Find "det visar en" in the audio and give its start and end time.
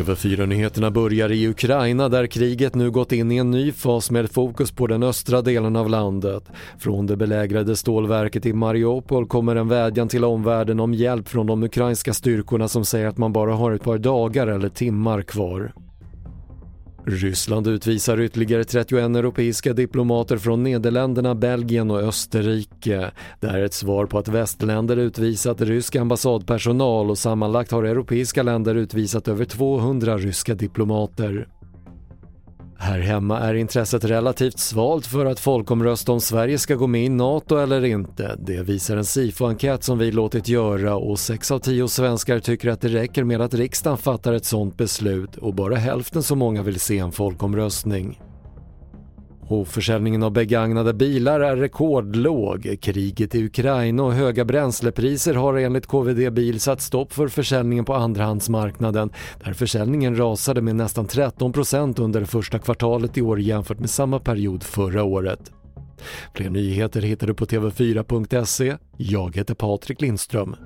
38.38-39.04